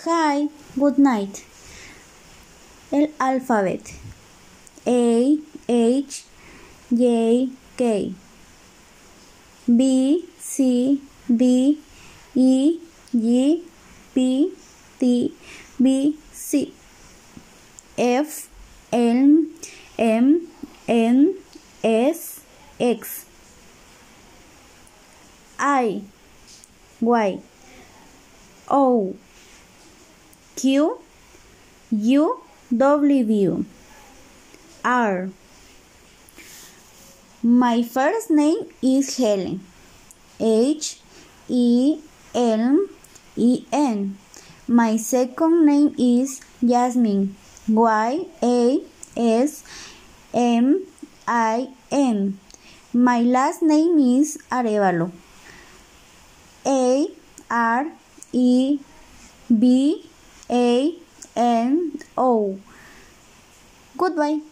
[0.00, 1.44] Hi, good night.
[2.90, 3.92] El alfabeto.
[4.86, 6.24] A, H,
[6.90, 8.14] J, K.
[9.68, 11.78] B, C, D,
[12.34, 12.80] E,
[13.12, 13.62] G,
[14.14, 14.52] P,
[14.98, 15.34] T,
[15.80, 16.72] B, C.
[17.98, 18.48] F,
[18.90, 19.46] L,
[19.98, 20.48] M,
[20.88, 21.34] N,
[21.84, 22.40] S,
[22.80, 23.26] X.
[25.60, 26.02] I,
[27.00, 27.40] Y,
[28.68, 29.14] O,
[30.56, 30.98] Q,
[31.90, 32.42] U,
[32.76, 33.64] W,
[34.84, 35.30] R.
[37.42, 39.60] My first name is Helen.
[40.38, 41.00] H
[41.48, 41.98] E
[42.34, 42.86] L
[43.36, 44.18] E N.
[44.68, 47.36] My second name is Jasmine.
[47.68, 48.80] Y A
[49.16, 49.64] S
[50.32, 50.86] M
[51.26, 52.38] I N.
[52.92, 55.10] My last name is Arevalo.
[56.66, 57.06] A
[57.50, 57.92] R
[58.32, 58.78] E
[59.48, 60.06] B
[60.50, 60.94] A
[61.36, 62.58] N O.
[63.96, 64.51] Goodbye.